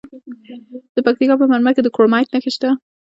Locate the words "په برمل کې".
1.39-1.83